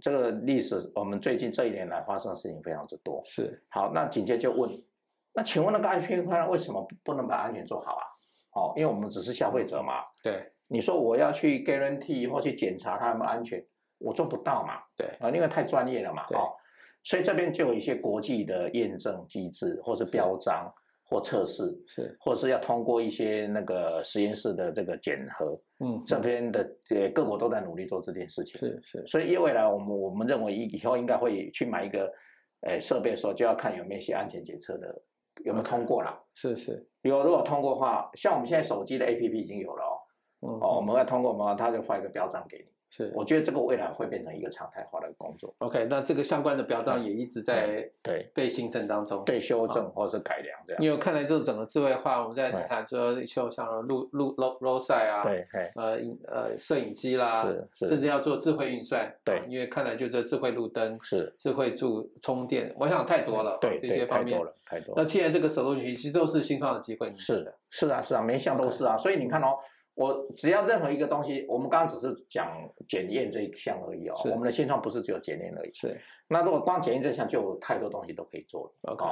[0.00, 3.22] 这个历史，我们最近这一年来发生的事情非常之多。
[3.24, 3.64] 是。
[3.70, 4.70] 好，那紧接着就问，
[5.32, 8.04] 那请问那个 IP camera 为什么不能把安全做好啊？
[8.54, 10.04] 哦，因为我们只是消费者嘛。
[10.22, 10.52] 对。
[10.74, 13.64] 你说我要去 guarantee 或去检查它有没有安全，
[13.98, 14.82] 我做不到嘛？
[14.96, 16.24] 对啊，因为太专业了嘛。
[16.34, 16.50] 哦，
[17.04, 20.68] 所以这边就有一些国际的验证机制，或是标章
[21.04, 25.56] 或测试，是，或是要通过一些那个实验室的这个检核。
[25.78, 26.60] 嗯，这边的
[26.90, 28.58] 呃各国都在努力做这件事情。
[28.58, 32.10] 是是，所以未来我们我们认为以以后应该会去买一个
[32.62, 35.02] 呃设备的时候，就要看有没有一些安全检测的
[35.44, 36.18] 有没有通过了。
[36.34, 39.93] 是是，有如果通过的话，像我们现在手机的 APP 已经有了哦。
[40.60, 42.64] 哦，我们会通过嘛，他就发一个标章给你。
[42.90, 45.52] 是，我觉得这个未来会变成一个常态化的工作。
[45.58, 50.80] OK，那这个相关的标章也一直在对被新增当中，被修正或者是改良这样。
[50.80, 64.94] 因为看来这整个智慧化，我们在谈说，就像录录 RO RO 赛啊，对，呃呃摄影机啦，甚至要做智慧运算，对，因为看来就这智慧路灯是智慧柱充电，我想太多了，对这些方面太多了，太多。
[64.96, 69.56] 那既然这个手动其实都是新创的机会，是的，是啊，是啊，每一项都是啊，所以你看哦。
[69.94, 72.50] 我只要任何一个东西，我们刚刚只是讲
[72.88, 74.14] 检验这一项而已哦。
[74.24, 75.72] 我们的现状不是只有检验而已。
[75.72, 76.00] 是。
[76.28, 78.92] 那如果光检验这项，就有太多东西都可以做了。
[78.92, 79.04] OK。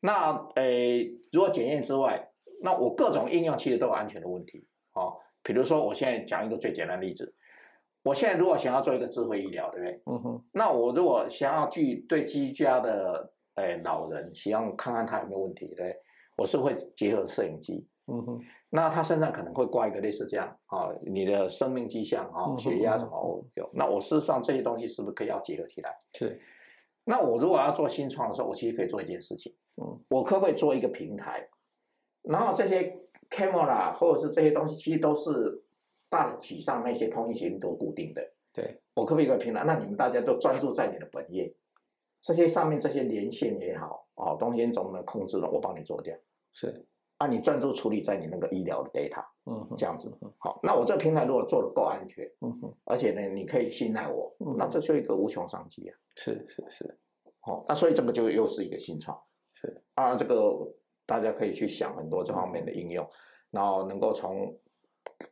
[0.00, 2.30] 那诶，如果检验之外，
[2.62, 4.66] 那我各种应用其实都有安全的问题。
[4.94, 7.34] 哦，比如说我现在讲一个最简单的例子，
[8.02, 10.02] 我现在如果想要做一个智慧医疗，对不对？
[10.06, 10.44] 嗯哼。
[10.52, 15.94] 那我如果想要去对居家的诶老人，希望看看他有没有问题，对，
[16.36, 17.86] 我是会结合摄影机。
[18.06, 18.40] 嗯哼。
[18.70, 23.68] 那他身上可能会挂一个类似这样啊，你的生命迹象啊，血压什么有？
[23.72, 25.96] 那我事实上这些东西是不是可以要结合起来？
[26.12, 26.40] 是。
[27.04, 31.48] 那我如果要做新创的时候，我其实可以做一件事情，嗯，我可不可以做一个平台？
[32.22, 32.98] 然后这些
[33.30, 35.62] camera 或者是这些东西，其实都是
[36.08, 38.20] 大体上那些通信协议都固定的。
[38.52, 39.62] 对，我可不可以一个平台？
[39.64, 41.54] 那你们大家都专注在你的本业，
[42.20, 46.16] 这些上面这些连线也好，哦，东西怎么控制了，我帮你做掉。
[46.52, 46.84] 是，
[47.18, 50.12] 啊，你专注处理在你那个医疗的 data，嗯，这样子。
[50.38, 55.96] 好，那我这个平台如果做的够安全，嗯哼，而且呢，你可以信赖我，那这就一个无穷商机啊。
[56.14, 56.98] 是是是。
[57.40, 59.18] 好，那所以这个就又是一个新创，
[59.54, 60.52] 是啊，这个
[61.06, 63.08] 大家可以去想很多这方面的应用，
[63.50, 64.54] 然后能够从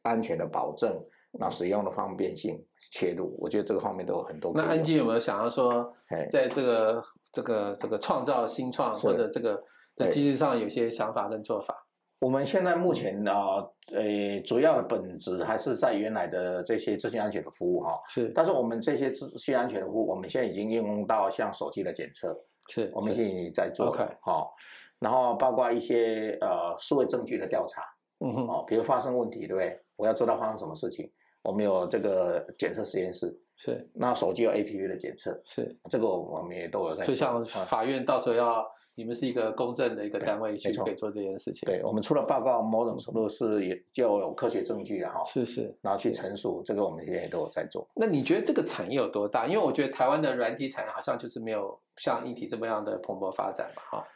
[0.02, 4.52] 安全的保证，那使用的方便性切入，我觉得这个方面都有很多。
[4.54, 5.92] 那安吉有没有想要说，
[6.30, 9.60] 在这个这个这个创造新创或者这个
[9.96, 11.74] 的机制上有些想法跟做法？
[12.20, 13.56] 我们现在目前啊，
[13.92, 17.92] 呃，主要的本质还是在原来的这些资讯安全的服务哈。
[18.08, 18.32] 是。
[18.34, 22.34] 但是我们这些资讯安全的服务，我们现在已经应用到像手机的检测。
[22.68, 22.90] 是。
[22.94, 23.88] 我们现在已经在做。
[23.88, 24.02] OK。
[24.22, 24.54] 好。
[25.00, 27.82] 然后包括一些呃数位证据的调查。
[28.20, 28.46] 嗯哼。
[28.48, 29.78] 哦，比如发生问题，对不对？
[29.96, 31.10] 我要知道发生什么事情，
[31.42, 33.38] 我们有这个检测实验室。
[33.56, 33.86] 是。
[33.92, 35.38] 那手机有 APP 的检测。
[35.44, 35.76] 是。
[35.90, 37.04] 这个我们也都有在。
[37.04, 38.64] 就像法院到时候要。
[38.96, 41.66] 你们是一个公正的一个单位，去可以做这件事情。
[41.66, 45.24] 对我们除了报告，某种程度是也就有科学证据了哈。
[45.26, 47.86] 是是，然后去陈述，这个我们现在都有在做。
[47.94, 49.46] 那你觉得这个产业有多大？
[49.46, 54.06] 因为我觉得台湾的软体产业好像就是没有像硬体这么样的蓬勃发展嘛，哈。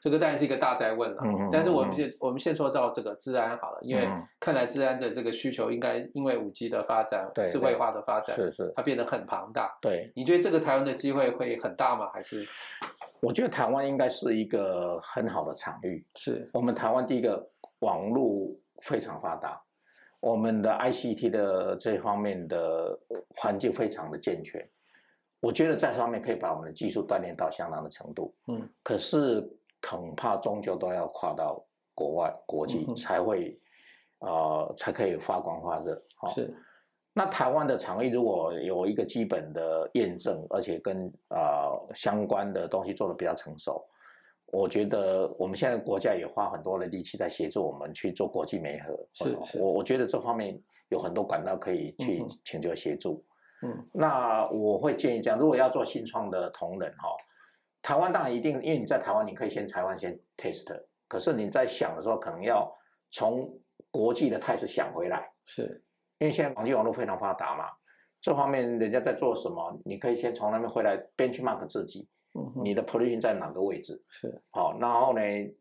[0.00, 1.20] 这个当然是一个大灾问了。
[1.24, 1.50] 嗯嗯。
[1.52, 9.76] 但是我们现我们先说到这个治安好了，因为看来治安的这个需求应该因为五 G 的发展、智慧化的发展，是是，它变得很庞大。
[9.82, 10.12] 对。
[10.14, 12.08] 你觉得这个台湾的机会会很大吗？
[12.14, 12.46] 还是？
[13.20, 16.06] 我觉得台湾应该是一个很好的场域。
[16.16, 17.44] 是我们台湾第一个
[17.80, 18.48] 网络
[18.82, 19.60] 非常发达，
[20.20, 22.98] 我们的 ICT 的这方面的
[23.36, 24.66] 环境非常的健全。
[25.40, 28.34] 我觉得在上面可以把我们的技术锻炼到相当的程度。
[28.48, 29.40] 嗯，可是
[29.80, 33.60] 恐怕终究都要跨到国外国际才会，
[34.18, 36.02] 呃，才可以发光发热。
[36.34, 36.54] 是。
[37.18, 43.84] 那台湾的场域如果有一个基本的验证，而且跟呃相关的东西做的比较成熟，
[44.52, 48.96] 我觉得我们现在国家也花很多的力气在协助我们去做国际媒合。
[49.14, 50.56] 是是，我我觉得这方面
[50.90, 53.24] 有很多管道可以去请求协助。
[53.62, 57.08] 嗯，那我会建议这样，如果要做新创的同仁哈，
[57.82, 60.66] 台湾当然一定，因为你在台湾你可以先台湾先 test，
[61.08, 62.72] 可是你在想的时候，可能要
[63.10, 63.52] 从
[63.90, 65.28] 国际的态势想回来。
[65.46, 65.82] 是。
[66.18, 67.66] 因为现在网际网络非常发达嘛，
[68.20, 72.08] 这方面人家在做什么，你可以先从那边回来 benchmark 自己，
[72.62, 74.02] 你的 position 在哪个位置？
[74.08, 75.20] 是好，然后呢，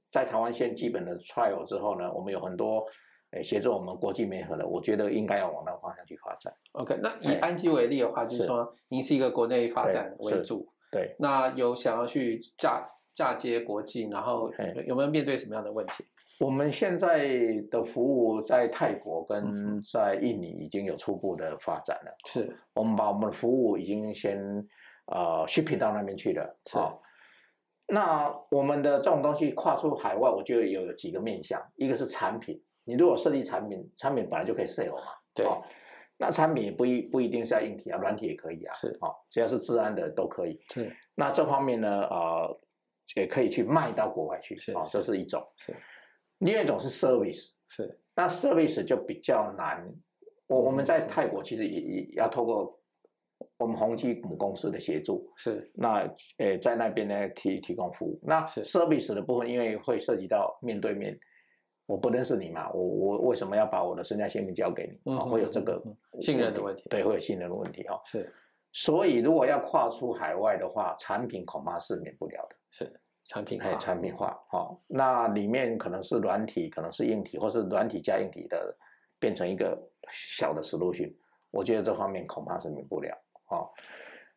[0.10, 2.84] 在台湾先基本的 trial 之后呢，我们有很多
[3.32, 6.52] 诶协助我们国际媒合的，我觉得应该要往那个方向去发展。
[6.72, 14.52] OK，那以安基为例的话，就是说您是一个国内发展为主，对，那有想要去嫁嫁接国际，然后
[14.88, 16.04] 有没有面对什么样的问题？
[16.40, 17.28] 我们现在
[17.72, 22.16] 的服务在泰国跟在印尼已经有初步的发展了。
[22.26, 24.38] 是，我们把我们的服务已经先
[25.08, 26.60] 呃 shipping 到那边去了。
[26.72, 27.02] 好，
[27.88, 35.14] 那我们的这种东西跨出海外，我觉得有几个面向，一个是产品，你如果设计产品，产品本来就可以 sell 嘛。
[35.34, 35.46] 对。
[36.20, 38.74] 那产品也不一不一定是要硬体啊，软体也可以啊。
[38.76, 38.96] 是。
[39.00, 40.60] 好，只要是治安的都可以。
[40.74, 40.92] 是。
[41.16, 42.60] 那这方面呢，呃，
[43.16, 44.58] 也可以去卖到国外去。
[44.58, 44.72] 是。
[44.74, 45.44] 哦，这是一种。
[45.58, 45.76] 是。
[46.40, 49.88] 另外一种是 service，是那 service 就比较难。
[50.48, 52.80] 我我们在泰国其实也也要透过
[53.58, 58.20] 我们宏基母公司的协助，是那诶在那边呢提提供服务。
[58.24, 61.20] 那 service 的部分，因为会涉及到面对面，
[61.86, 65.14] 我不认识你嘛，我我为什么要把我的身家性命交给你？
[65.14, 65.82] 啊，会有这个
[66.22, 68.00] 信任的问题，对，会有信任的问题哈。
[68.06, 68.34] 是，
[68.72, 72.56] 所以如果要跨出海外的话，产品恐怕是免不了的。
[72.72, 73.02] 是。
[73.28, 78.76] 产品化，产品化，好，那里面可能是软体，可能是硬体，或是软体加硬体的，
[79.20, 79.78] 变成一个
[80.12, 81.14] 小的 solution。
[81.52, 83.74] 我觉得这方面恐怕是免不了，好。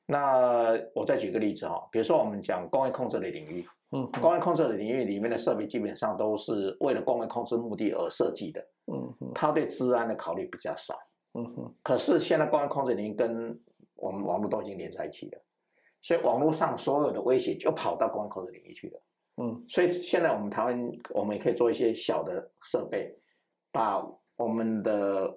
[0.07, 8.61] 那我再举个例子哈，比如说我们讲工业控制的领域，嗯，工业控制的领域里面的设备基本上都是为了工业控制目的而设计的，
[8.92, 10.99] 嗯哼，它对治安的考虑比较少，
[11.34, 11.72] 嗯哼。
[11.84, 13.57] 可是现在工业控制领域跟
[13.95, 15.41] 我们网络都已经连在一起了。
[16.03, 19.01] 所以网络上所有的威胁就跑到公安控制领域去了，
[19.36, 23.14] 嗯，所以现在我们台湾我们也可以做一些小的设备，
[23.70, 24.03] 把
[24.36, 25.30] 我们的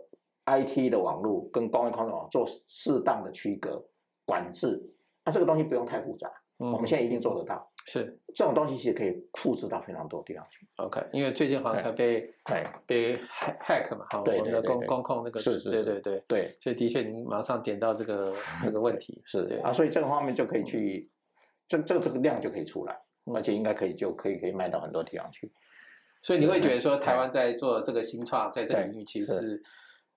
[0.45, 3.83] IT 的网络跟公安控制网做适当的区隔
[4.25, 4.81] 管制，
[5.25, 7.72] 那这个东西不用太复杂，我们现在一定做得到。
[7.85, 8.19] 是。
[8.35, 10.65] 这种东西其实可以复制到非常多地方去。
[10.77, 16.23] OK，因为最近好像才被对被 hack 嘛，好，我们的公公控那个是是对对对。
[16.27, 19.21] 对，所以的确您马上点到这个 这个问题。
[19.25, 21.07] 是啊，所以这个方面就可以去
[21.67, 22.99] 这这这个量就可以出来，
[23.35, 25.51] 而且应该可以就可以可以卖到很多地方去。
[26.23, 29.61] 所以你会觉得说，台湾在做这个新创，在这个领域其实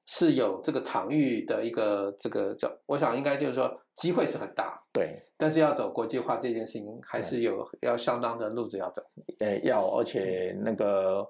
[0.07, 5.22] 是是有这个场域的一个这个叫，我想应该就是说机会是很大，对。
[5.36, 9.02] 但是要走国际化这件事情，还是有要相当的路子要走。
[9.40, 11.26] 呃，要而且那个，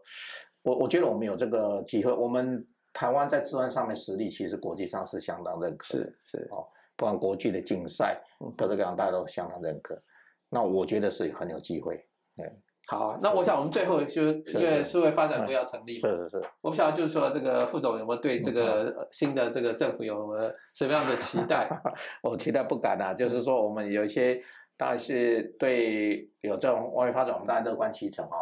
[0.62, 6.64] 我我觉得我们有这个机会，我们台湾在治安上面实力其实国际上是相当认可，是是哦，
[6.97, 8.20] 不管国际的竞赛，
[8.57, 10.01] 各式各样大家都相当认可。
[10.49, 11.97] 那我觉得是很有机会，
[12.37, 12.47] 对。
[12.89, 21.68] 好，那我想我们最后就因为社会发展部要成立，是是是，我不晓得就是说这个副总有没有对这个新的这个政府有什么什么样的期待？
[22.22, 24.41] 我期待不敢啊，就是说我们有一些
[24.76, 28.39] 当然是对有这种外围发展，我们当然乐观其成哦。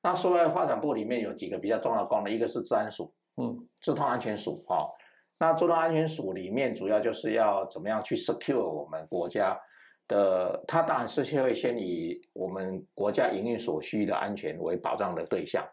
[0.00, 4.88] 那数位发展部里面有几个比较重要的功能，一个是治安署，嗯，智通安全署哈。
[5.40, 9.58] 那智通安全署里面主要就是要怎么样去 secure 我们国家。
[10.08, 15.64] 的，它当然是会先以我们国家营运所需的安全为保障的对象，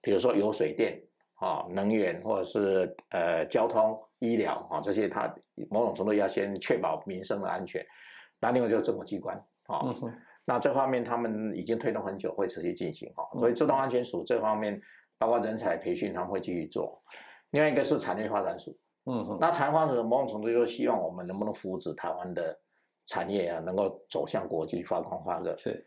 [0.00, 1.02] 比如说有水电
[1.40, 5.34] 啊、能源或者是呃交通、医疗啊这些，它
[5.70, 7.84] 某种程度要先确保民生的安全。
[8.40, 9.36] 那另外就是政府机关
[9.66, 9.82] 啊，
[10.44, 13.24] 那这方面他们已经推动很久，会持续进行啊。
[13.38, 14.80] 所以自动安全署这方面，
[15.16, 17.02] 包括人才培训，他们会继续做。
[17.50, 18.76] 另外一个是产业发展署，
[19.06, 22.58] 嗯哼，那产业发展署某种程度就是希望我们能不能扶持台湾的。
[23.08, 25.84] 产业啊，能够走向国际发光发热，是。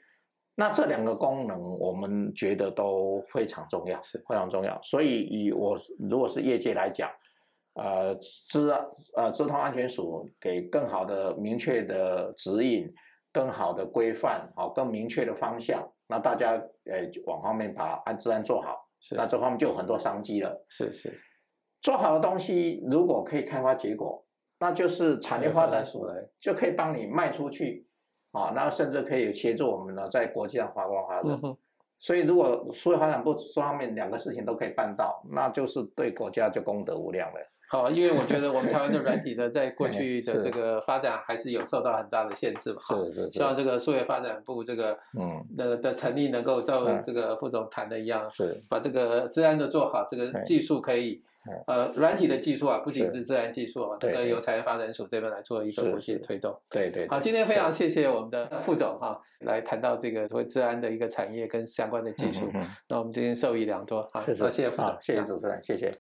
[0.53, 4.77] 那这两个功能，我们觉得都非常重要，是非常重要。
[4.83, 7.09] 所以以我如果是业界来讲，
[7.75, 8.69] 呃，资
[9.15, 12.93] 呃资通安全署给更好的、明确的指引，
[13.31, 19.15] 更好的规范，好，更明确的方向，那大家呃往方面把安治安做好，是。
[19.15, 21.17] 那这方面就有很多商机了，是是。
[21.81, 24.23] 做好的东西，如果可以开发结果。
[24.61, 26.07] 那就是产业发展署
[26.39, 27.87] 就可以帮你卖出去，
[28.31, 31.57] 啊，然后甚至可以协助我们呢在国际上发光发热。
[31.99, 37.39] 所以如果数位发展部方面两个事情都可以办到，那就是对国家就功德无量了。
[37.71, 42.79] 好，因为我觉得我们台湾的软体呢，在过去的这个发展还是有受到很大的限制嘛。
[42.81, 43.29] 是是是。
[43.31, 51.19] 希望这个数位发展部这个嗯的的成立能够照这个副总谈的一样，是把这个治安的做好，这个技术可以。
[51.65, 56.55] 呃，软体的技术啊，不仅是自然技术啊，这个由产业发展署这边来做一个国际推动。
[56.69, 57.07] 对对。
[57.07, 62.51] 好，今天非常谢谢我们的副总哈，来谈到这个所谓治安的一个产业跟相关的技术。
[62.87, 66.10] 那我们今天受益良多，好，谢谢副总，谢谢主持人，谢谢。